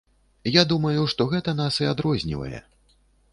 [0.53, 2.63] Я думаю, што гэта нас і адрознівае.